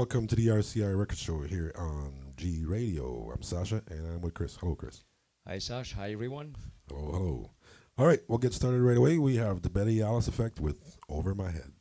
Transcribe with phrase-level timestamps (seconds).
[0.00, 3.30] welcome to the RCR Record Show here on G Radio.
[3.34, 4.56] I'm Sasha and I'm with Chris.
[4.56, 5.04] Hello, Chris.
[5.46, 5.92] Hi, Sash.
[5.92, 6.56] Hi, everyone.
[6.88, 7.50] Hello, hello.
[7.98, 9.18] All right, we'll get started right away.
[9.18, 11.79] We have the Betty Alice Effect with Over My Head.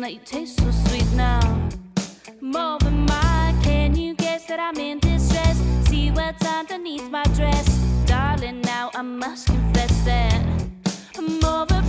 [0.00, 1.40] that you taste so sweet now.
[2.40, 5.56] More than mine, can you guess that I'm in distress?
[5.88, 7.66] See what's underneath my dress,
[8.06, 8.60] darling.
[8.62, 10.42] Now I must confess that
[11.18, 11.79] I'm over.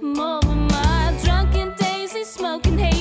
[0.00, 2.96] Arise, juggernauts, it's time to unite.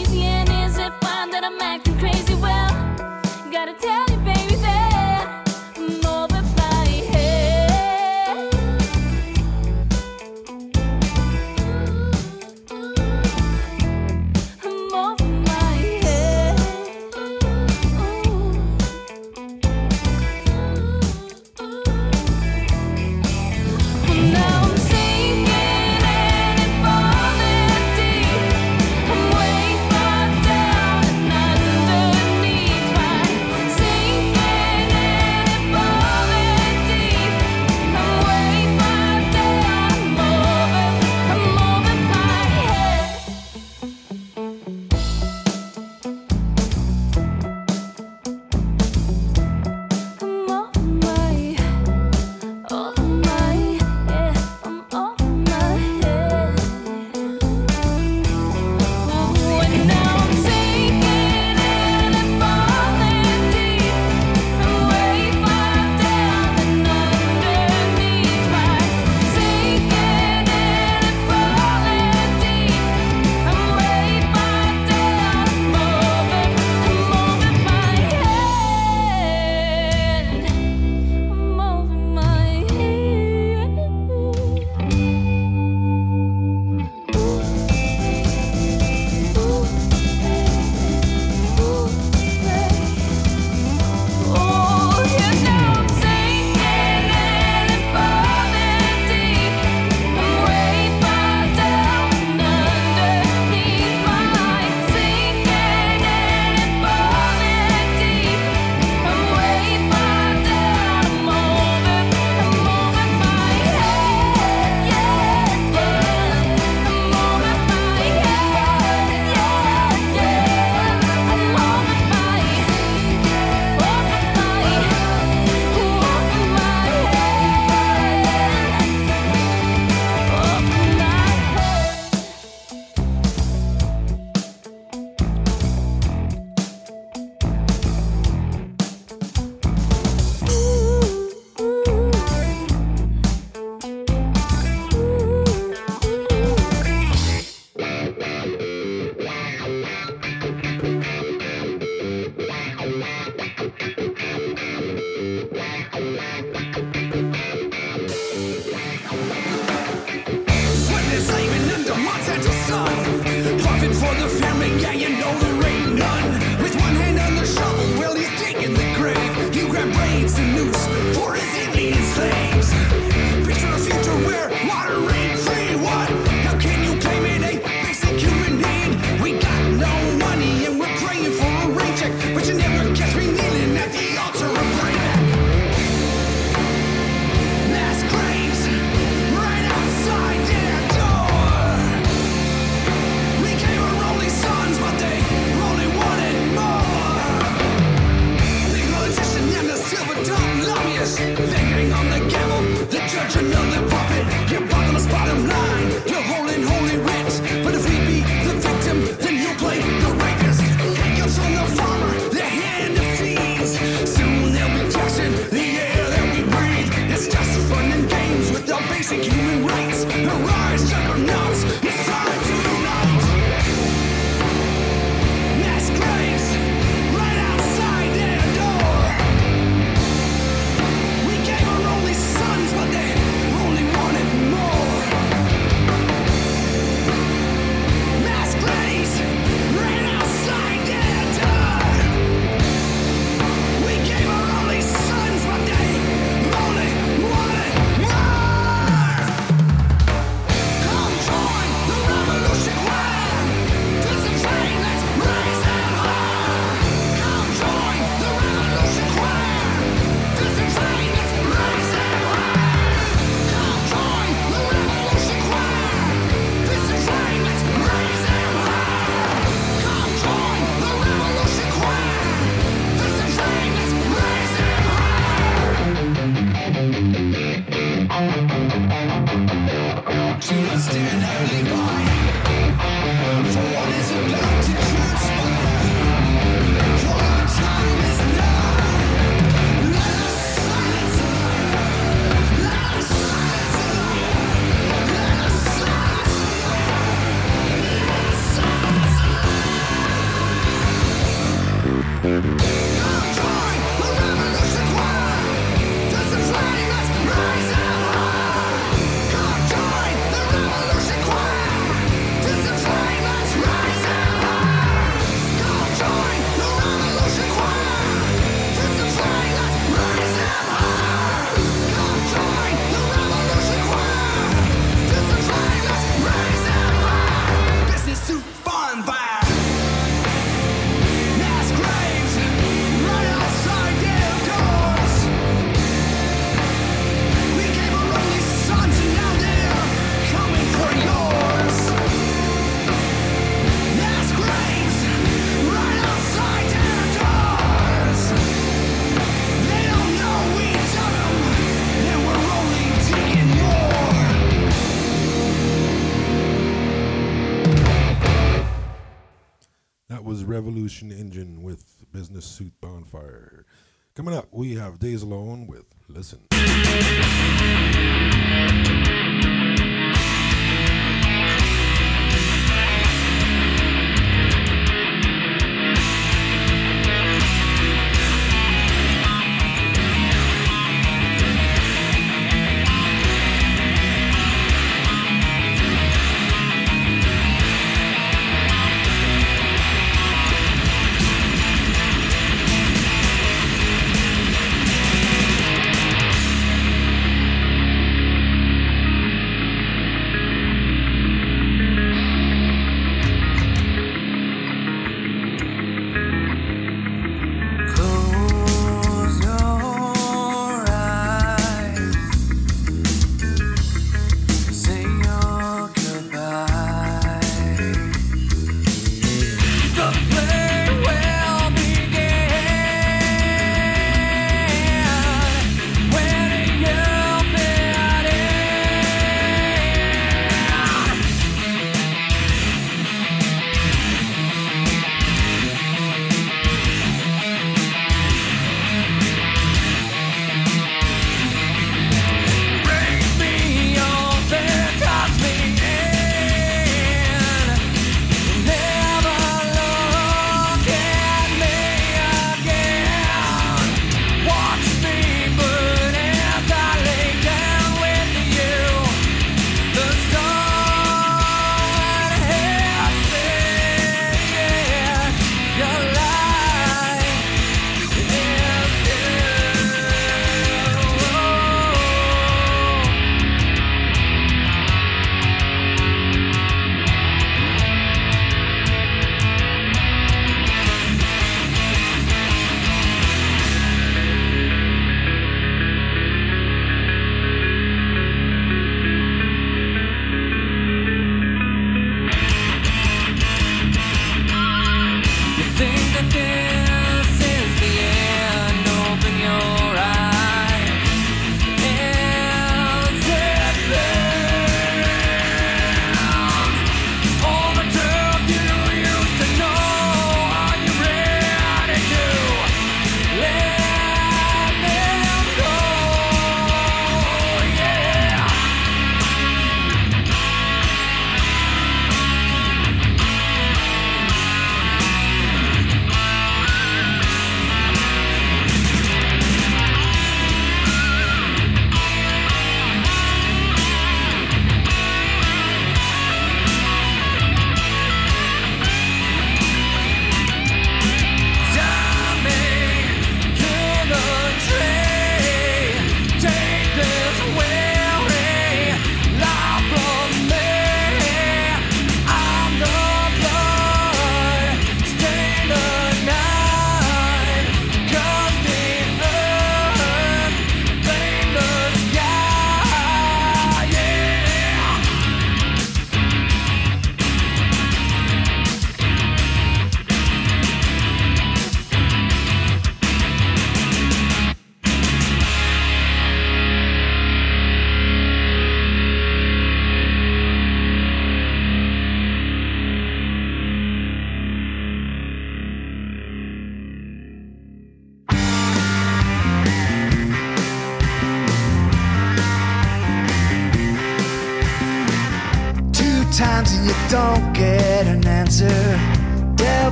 [360.45, 363.65] Revolution Engine with Business Suit Bonfire.
[364.13, 366.39] Coming up, we have Days Alone with Listen.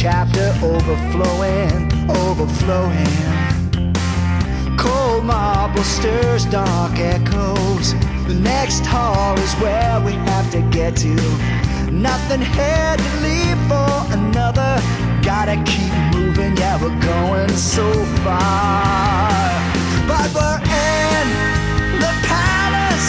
[0.00, 3.16] chapter overflowing, overflowing.
[4.78, 7.94] Cold marble stirs dark echoes.
[8.28, 11.16] The next hall is where we have to get to.
[11.90, 14.80] Nothing had to leave for another.
[15.20, 19.50] Gotta keep moving, yeah, we're going so far.
[20.06, 21.26] But we're in
[21.98, 23.08] the palace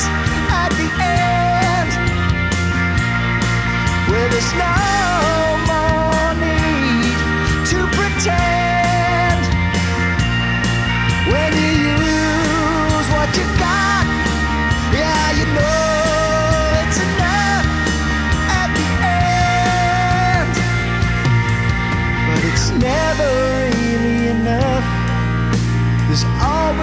[0.50, 1.92] at the end.
[4.10, 5.49] Where there's no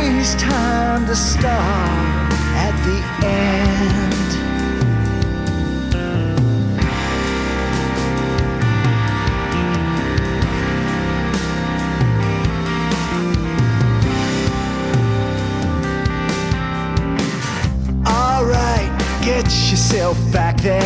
[0.07, 4.13] always time to start at the end.
[18.07, 18.91] Alright,
[19.25, 20.81] get yourself back there.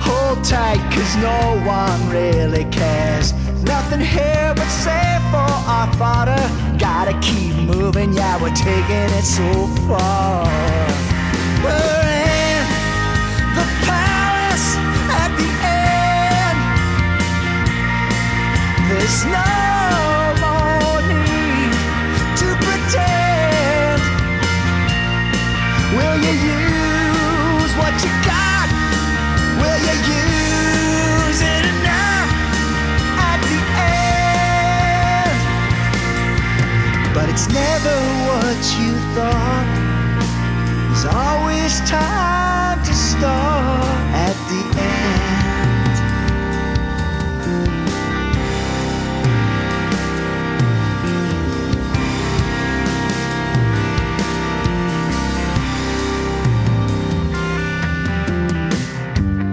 [0.00, 3.32] Hold tight, cause no one really cares.
[3.62, 4.71] Nothing here but
[8.42, 10.44] we're taking it so far.
[11.62, 12.66] We're in
[13.54, 14.76] the palace
[15.22, 15.48] at the
[16.42, 16.58] end.
[18.90, 19.61] There's no
[41.72, 45.18] always time to start at the end.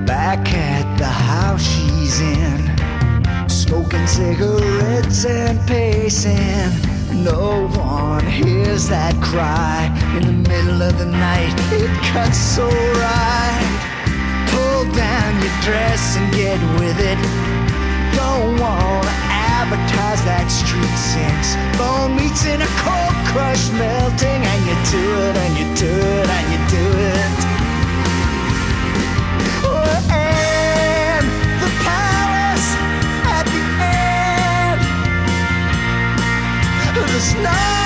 [0.06, 2.78] Back at the house she's in,
[3.48, 6.72] smoking cigarettes and pacing.
[7.24, 9.99] No one hears that cry
[10.50, 11.54] middle of the night.
[11.72, 13.72] It cuts so right.
[14.50, 17.20] Pull down your dress and get with it.
[18.18, 19.16] Don't wanna
[19.62, 21.50] advertise that street sinks.
[21.78, 26.28] Bone meets in a cold crush melting, and you do it, and you do it,
[26.38, 27.32] and you do it.
[29.64, 30.02] We're
[30.34, 31.22] in
[31.62, 32.70] the palace
[33.38, 34.82] at the end.
[36.96, 37.79] There's no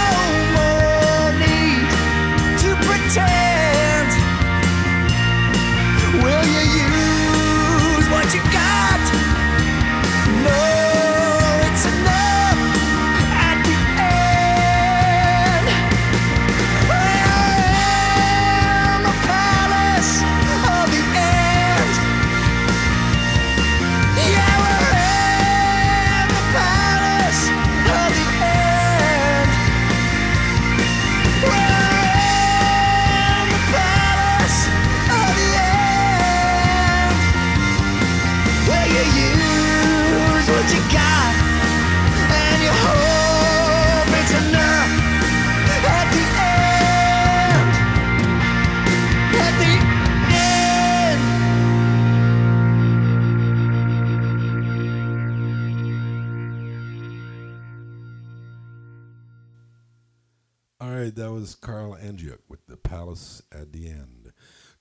[61.44, 64.32] was Carl Angiuk with the Palace at the end.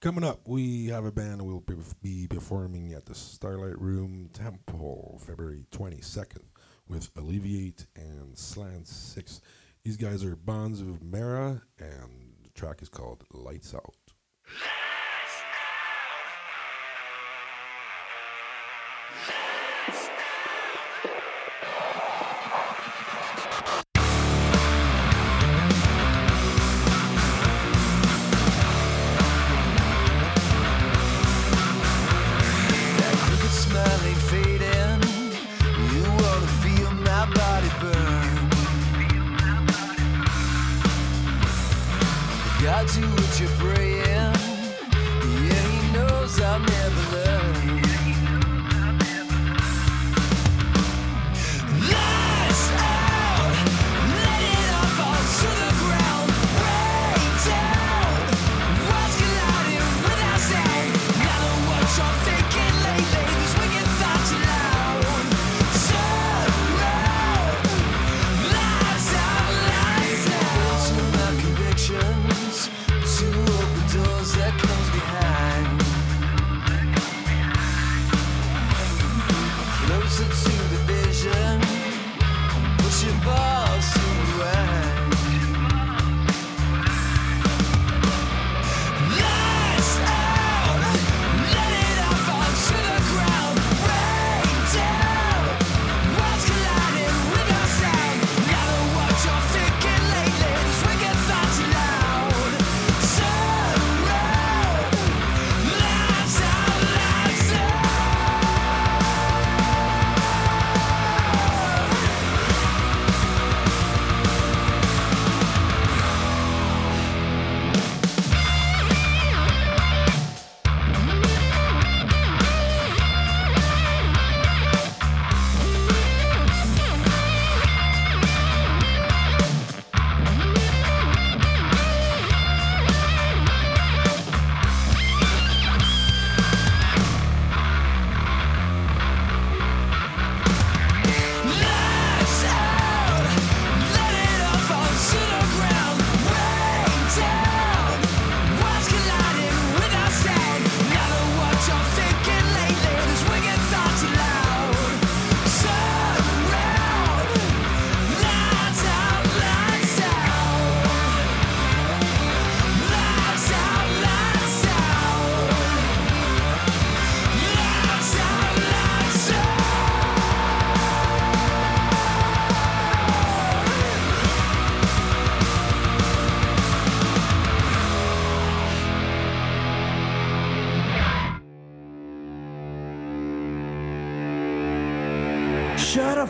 [0.01, 1.65] Coming up, we have a band we'll
[2.01, 6.45] be performing at the Starlight Room Temple February 22nd
[6.87, 9.41] with Alleviate and Slant 6.
[9.85, 13.97] These guys are Bonds of Mara, and the track is called Lights Out.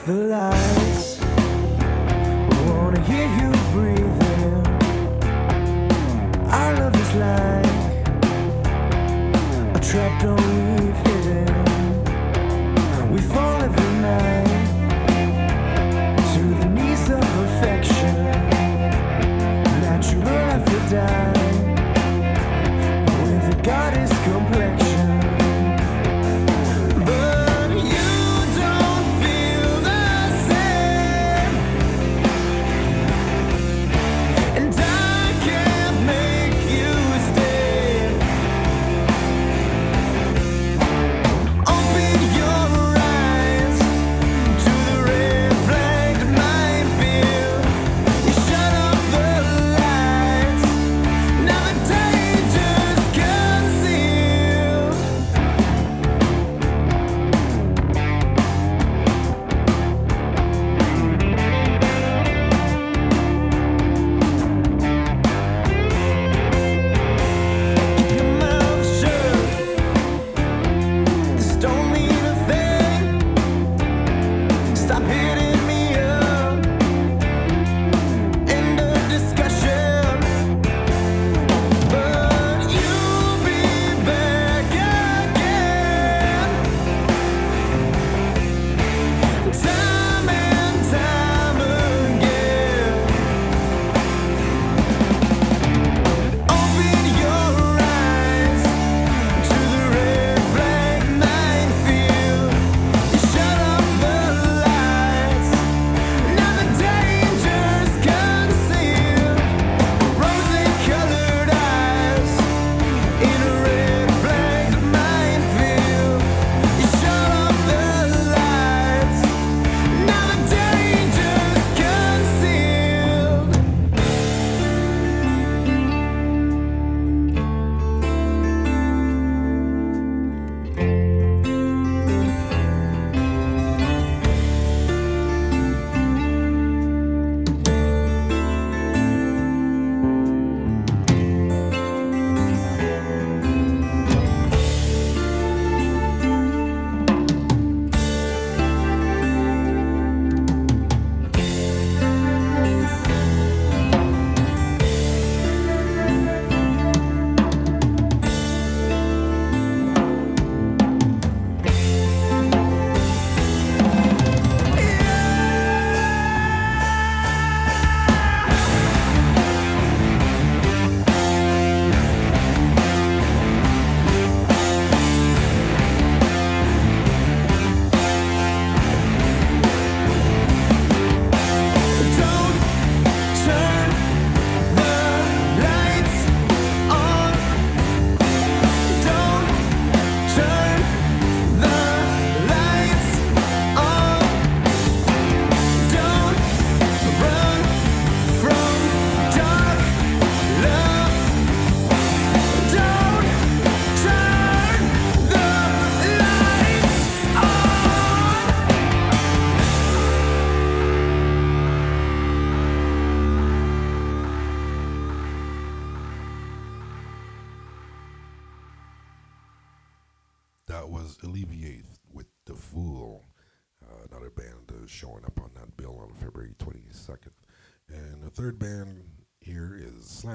[0.06, 0.61] The lights.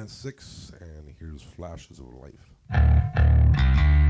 [0.08, 4.07] Six, and here's Flashes of Life.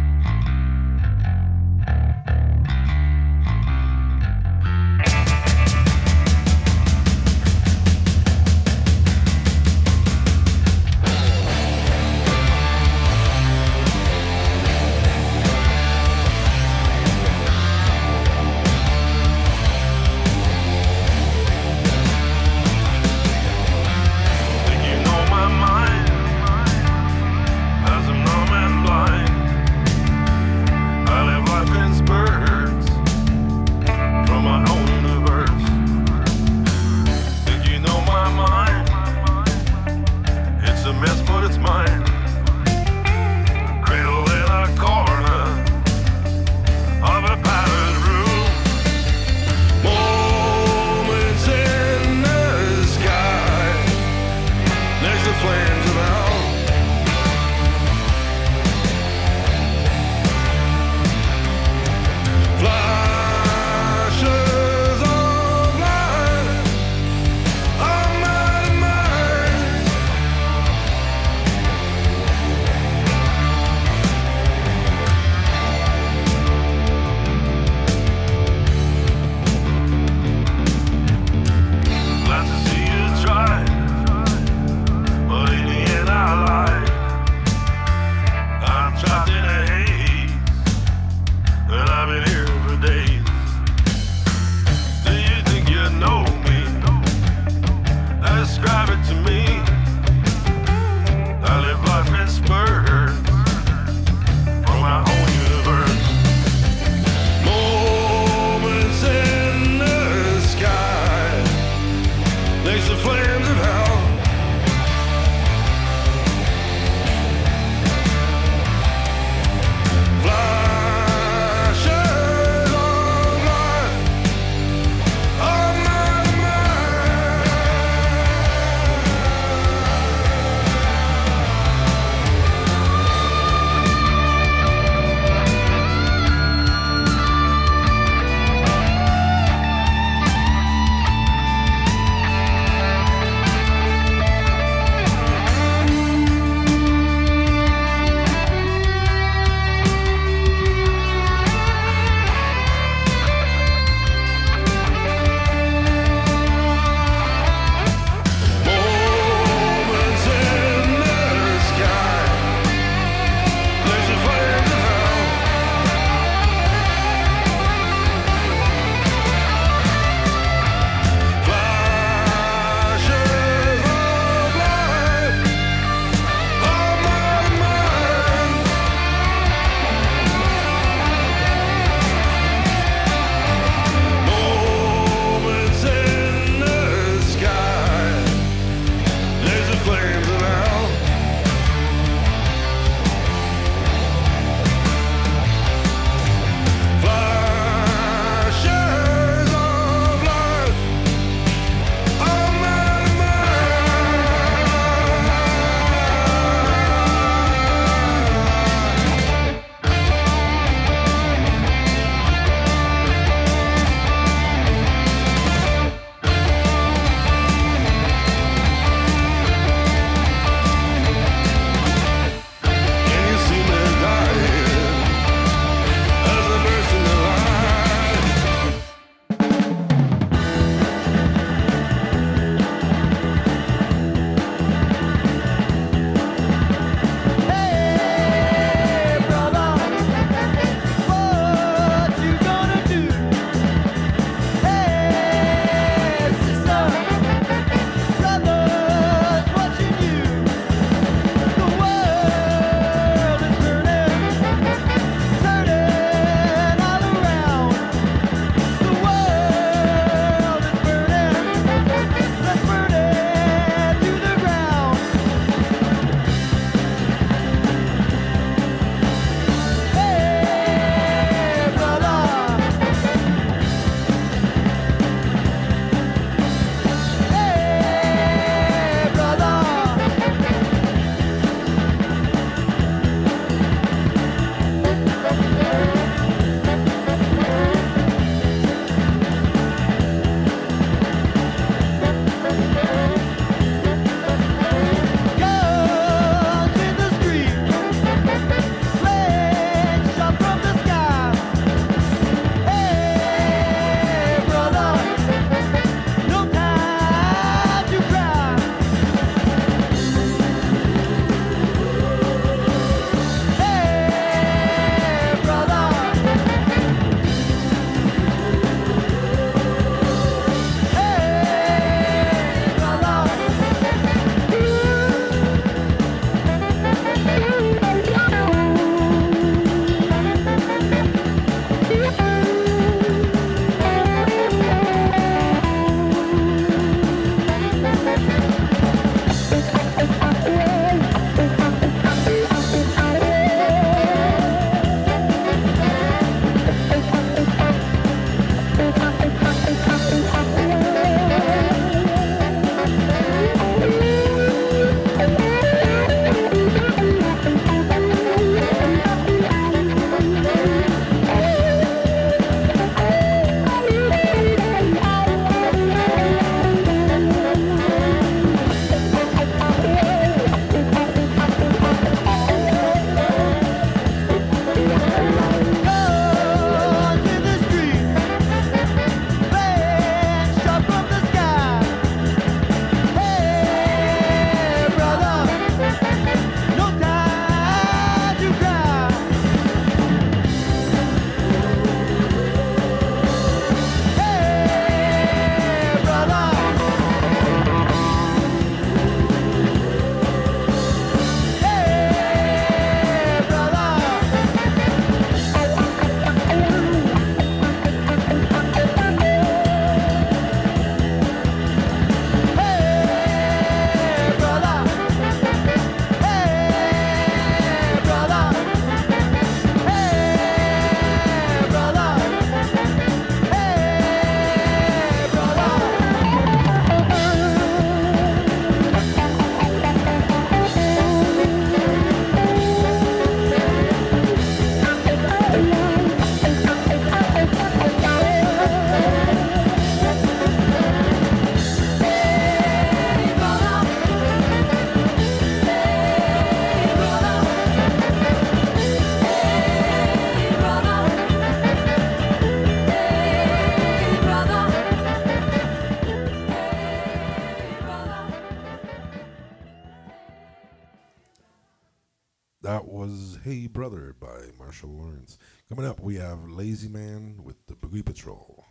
[465.77, 468.66] Coming up, we have Lazy Man with the Boogie Patrol.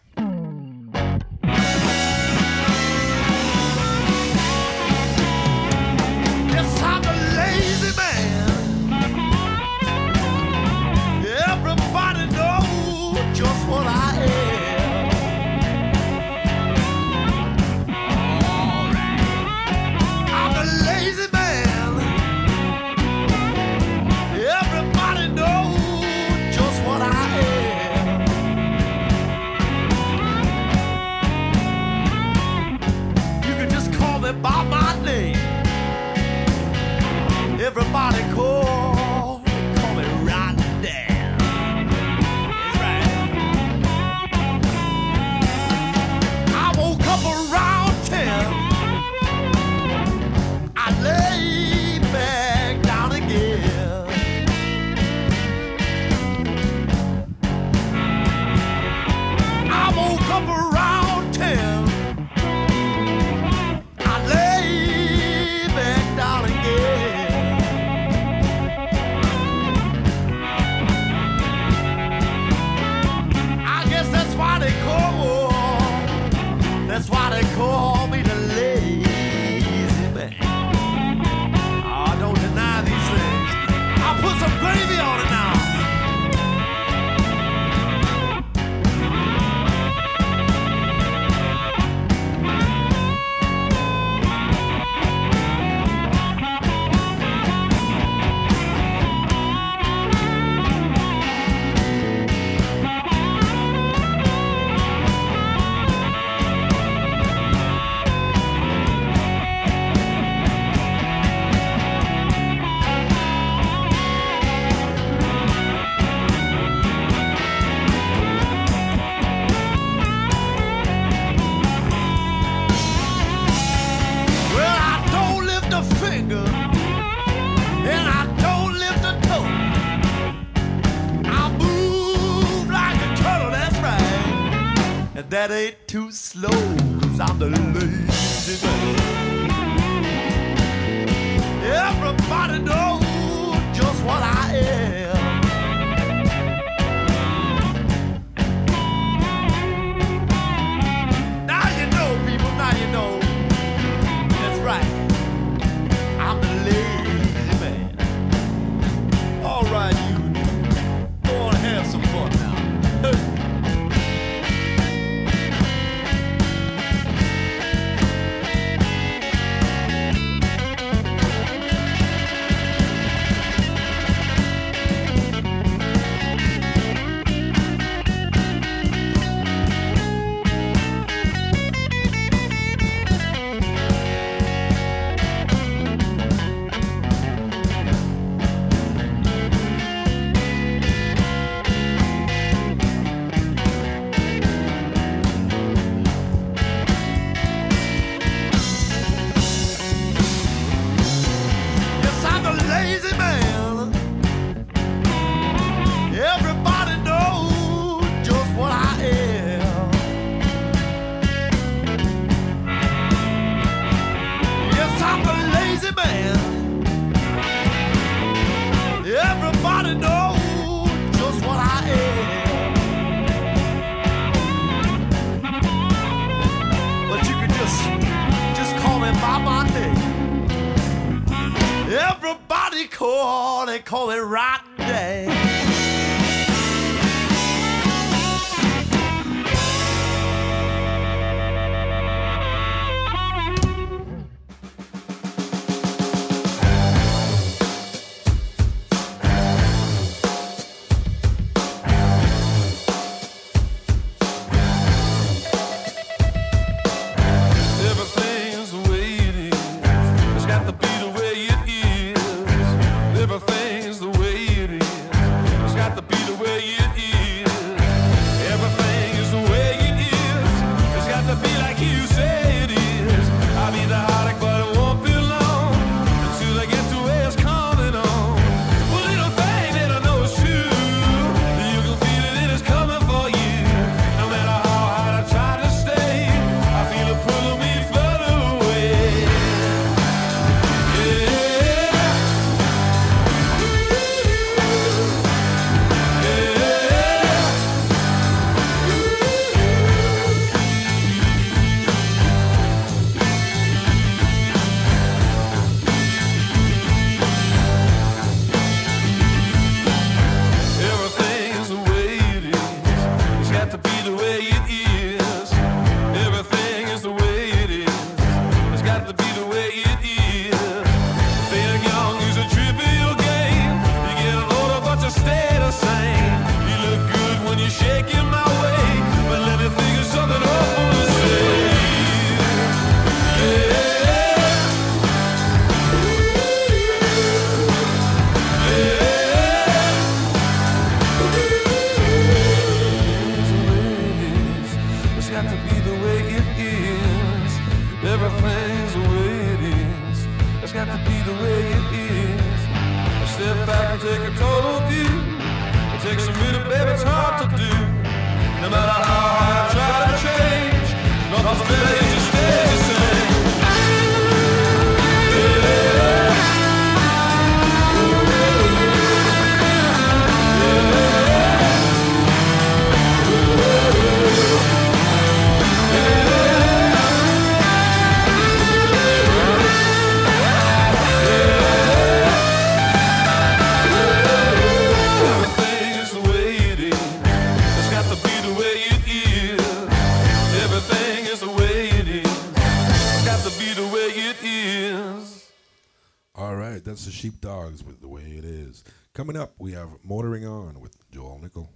[399.27, 401.69] Coming up, we have Motoring On with Joel Nickel.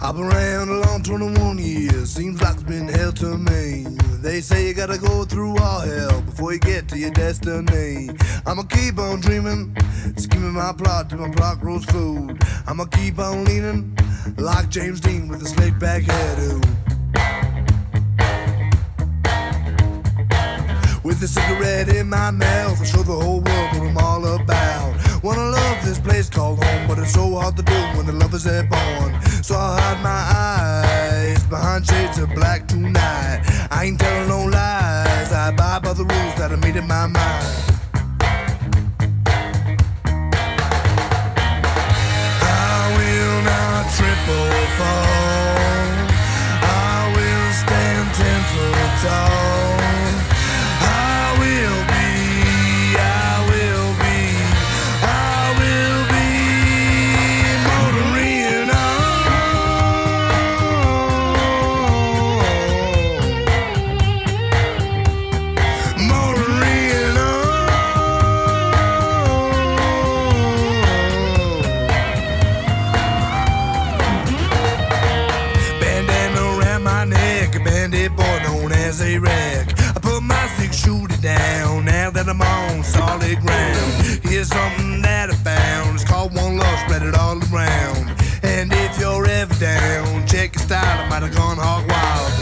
[0.00, 3.84] I've been around a long 21 years, seems like it's been hell to me.
[4.22, 8.10] They say you gotta go through all hell before you get to your destiny.
[8.46, 9.76] I'ma keep on dreaming,
[10.16, 12.40] scheming my plot till my plot grows food.
[12.68, 13.98] I'ma keep on leaning
[14.36, 16.87] like James Dean with a slick back hairdo.
[21.08, 25.22] With a cigarette in my mouth, I show the whole world what I'm all about.
[25.22, 28.46] Wanna love this place called home, but it's so hard to do when the lovers
[28.46, 29.18] are born.
[29.42, 33.40] So I'll hide my eyes behind shades of black tonight.
[33.70, 37.06] I ain't telling no lies, I abide by the rules that I made in my
[37.06, 37.46] mind.
[42.44, 45.88] I will not trip or fall.
[46.68, 49.47] I will stand ten foot tall.
[79.16, 79.72] Wreck.
[79.96, 83.92] I put my six shooter down now that I'm on solid ground.
[84.22, 85.94] Here's something that I found.
[85.94, 88.12] It's called One Love, spread it all around.
[88.42, 91.06] And if you're ever down, check your style.
[91.06, 92.32] I might have gone hog wild.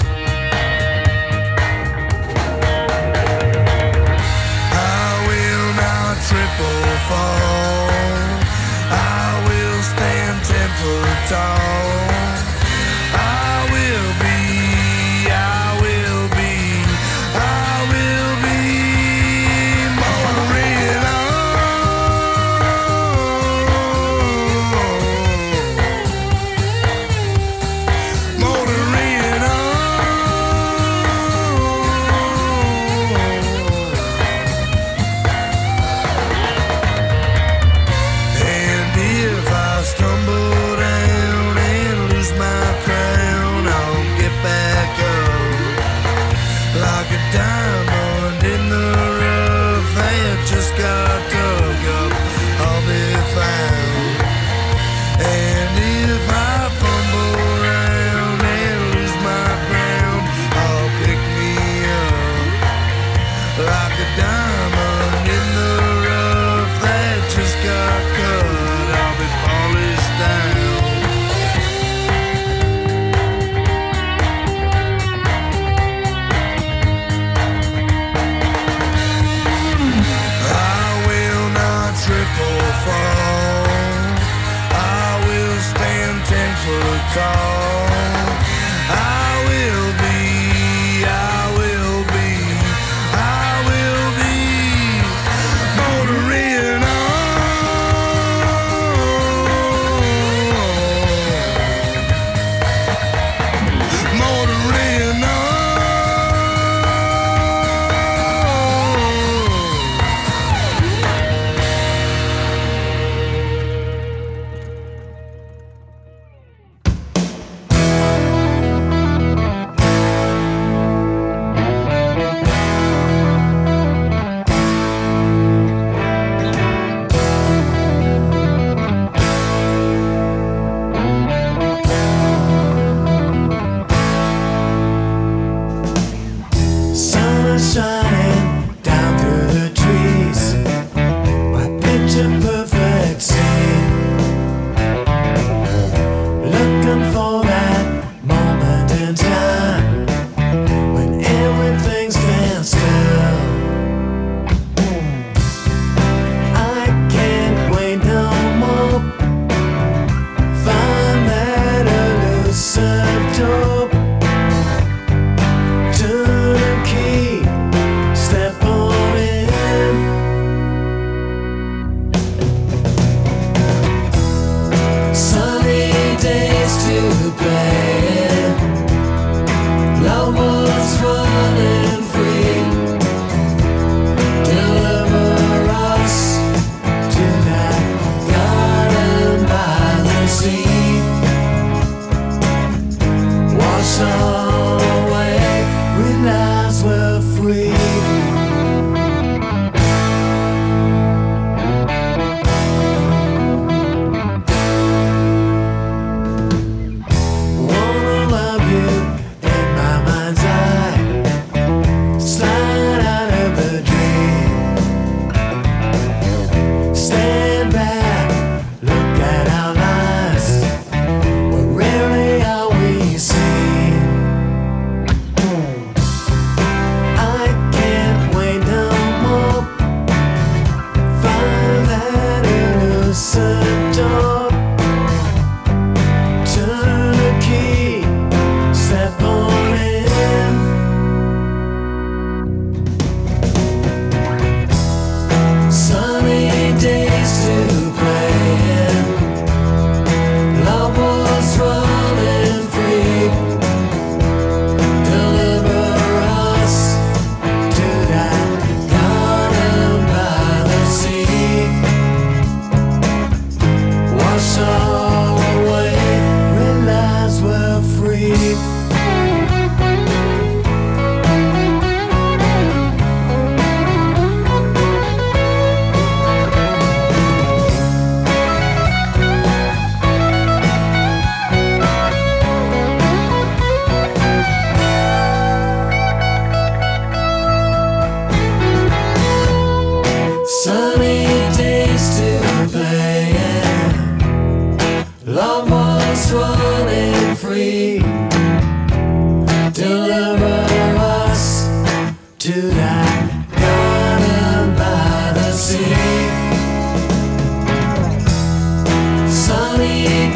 [4.75, 6.51] I will not trip
[7.07, 7.87] fall.
[8.91, 12.16] I will stand ten foot tall.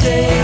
[0.03, 0.40] day.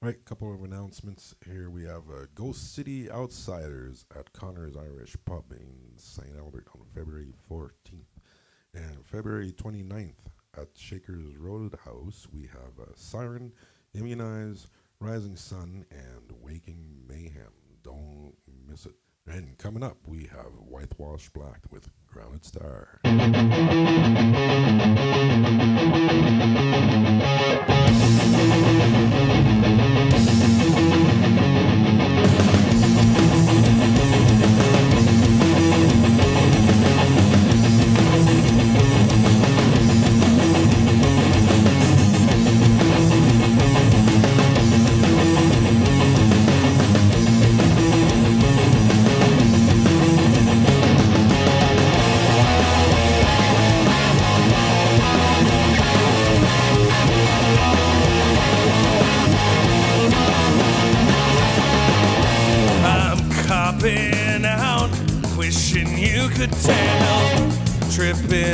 [0.00, 1.70] All right, couple of announcements here.
[1.70, 6.36] We have uh, Ghost City Outsiders at Connor's Irish Pub in St.
[6.38, 8.06] Albert on February 14th.
[8.74, 10.12] And February 29th
[10.56, 13.52] at Shaker's Roadhouse, we have uh, Siren,
[13.92, 14.68] Immunize,
[15.00, 17.50] Rising Sun, and Waking Mayhem.
[17.82, 18.34] Don't
[18.68, 18.94] miss it.
[19.26, 23.00] And coming up, we have Whitewash Black with Grounded Star.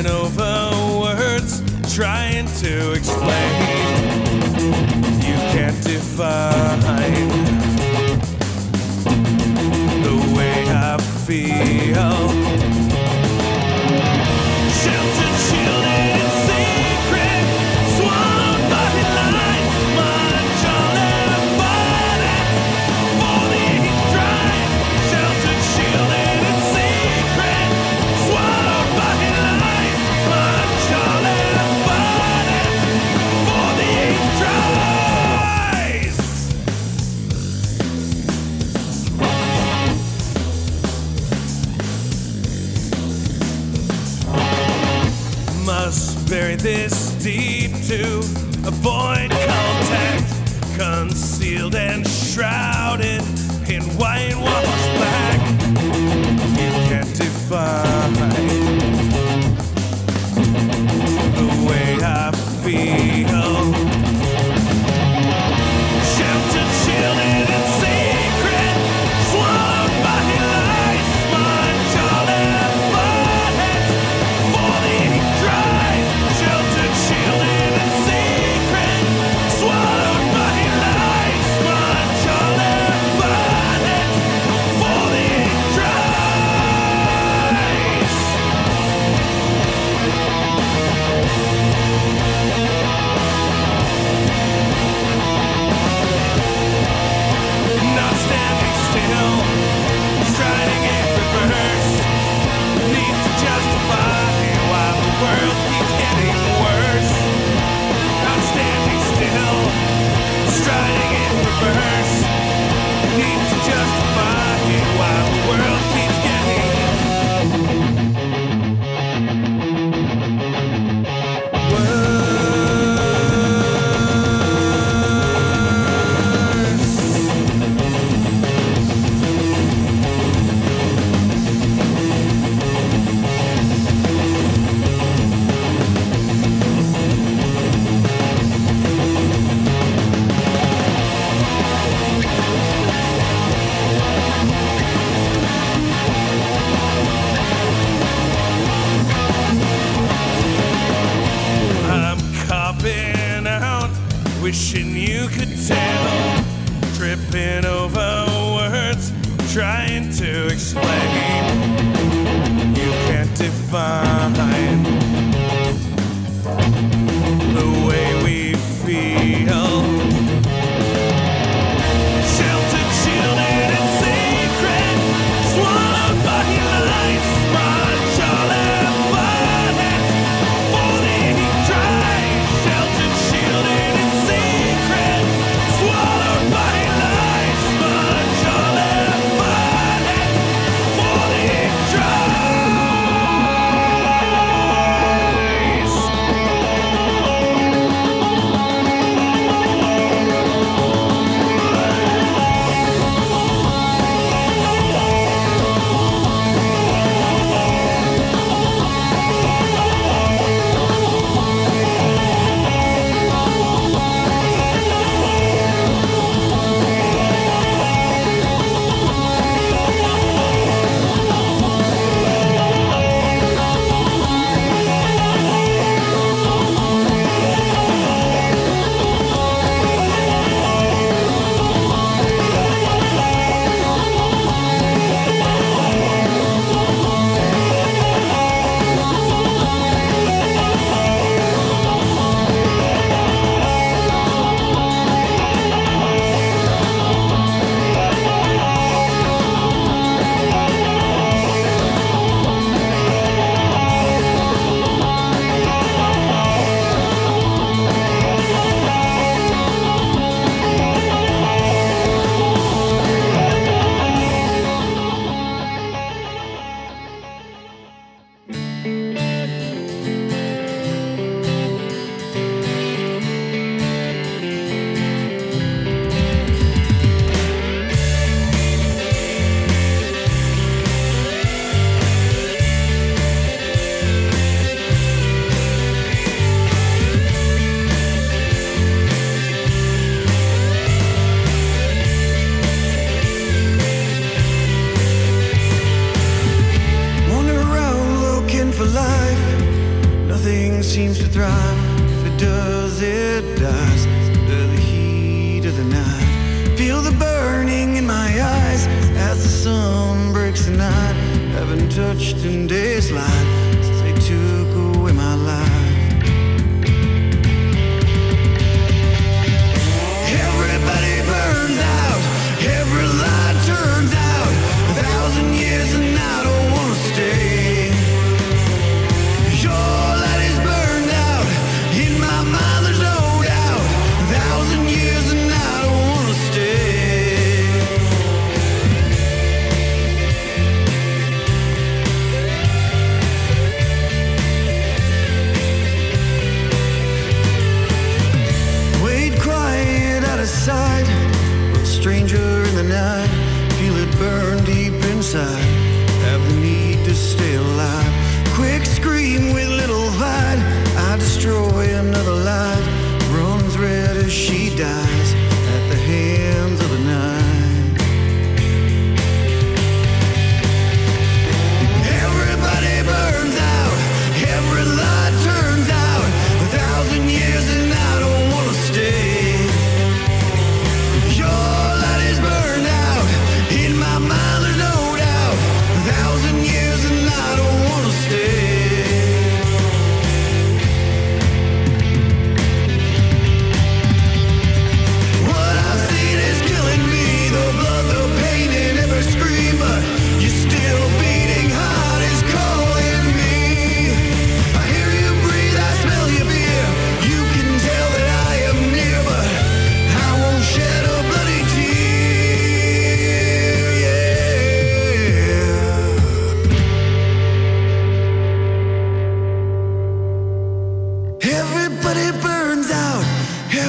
[0.07, 1.63] over words
[1.95, 3.54] trying to explain.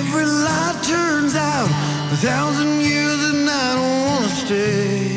[0.08, 1.70] Every lie turns out
[2.12, 5.15] a thousand years and I don't wanna stay.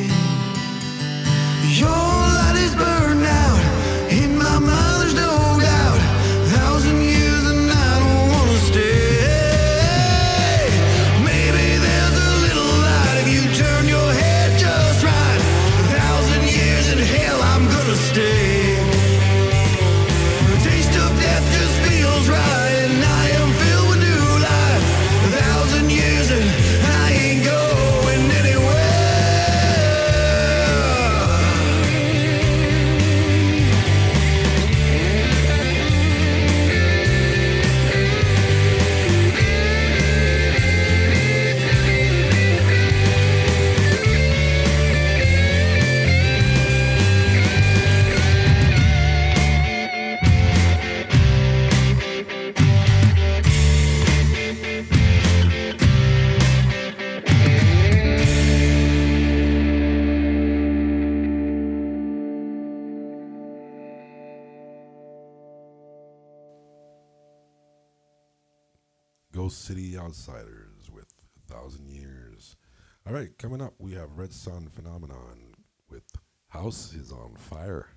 [73.18, 75.56] right, coming up, we have Red Sun Phenomenon
[75.90, 76.04] with
[76.50, 77.88] House is on Fire.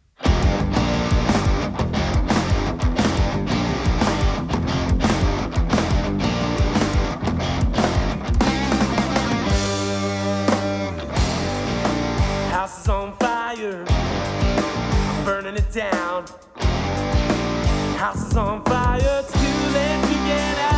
[12.50, 13.86] House is on fire.
[13.88, 16.26] I'm burning it down.
[17.98, 19.00] House is on fire.
[19.20, 19.40] It's too
[19.74, 20.71] late to get out.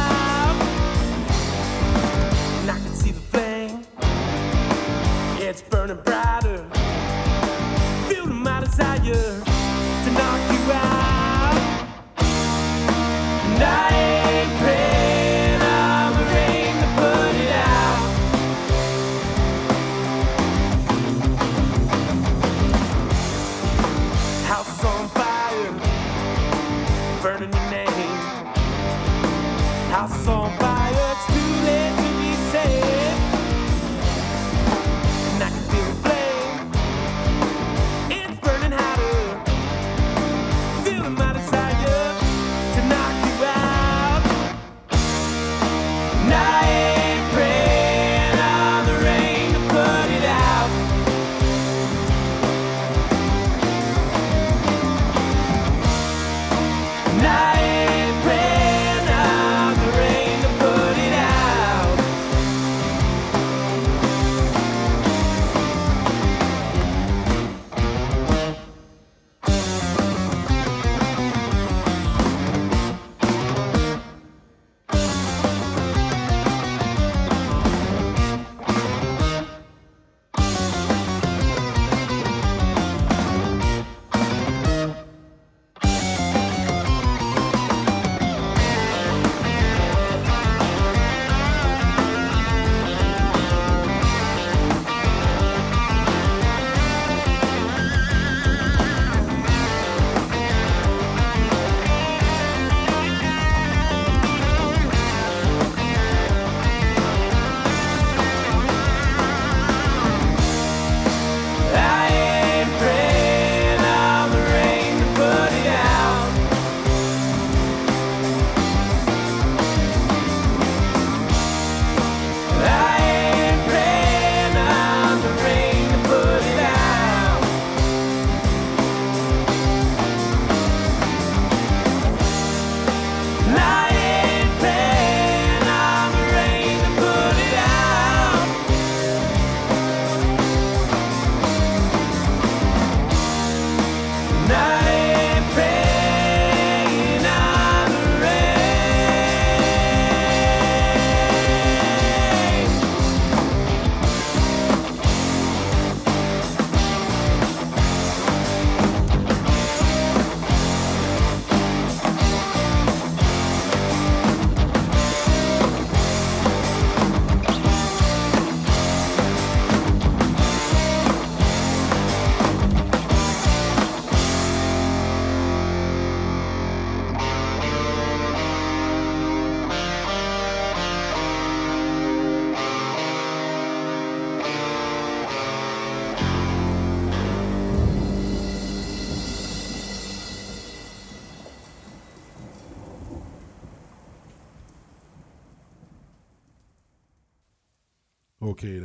[5.54, 6.68] it's burning brighter.
[8.08, 11.94] Fueling my desire to knock you out.
[13.60, 13.93] Night.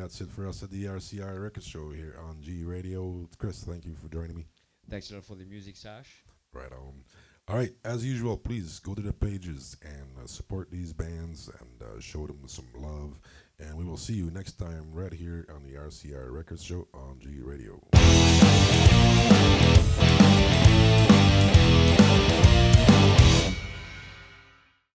[0.09, 3.29] That's it for us at the RCR Record Show here on G Radio.
[3.37, 4.47] Chris, thank you for joining me.
[4.89, 6.25] Thanks a lot for the music, Sash.
[6.55, 7.05] Right on.
[7.47, 11.83] All right, as usual, please go to the pages and uh, support these bands and
[11.83, 13.21] uh, show them some love.
[13.61, 17.19] And we will see you next time right here on the RCR Records Show on
[17.21, 17.79] G Radio.